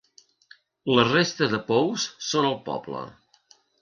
[0.99, 3.05] La resta de pous són al poble.